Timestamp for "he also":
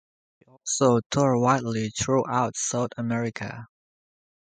0.39-1.01